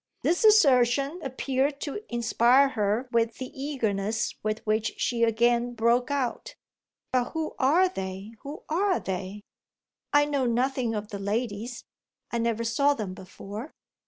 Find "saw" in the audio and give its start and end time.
12.63-12.95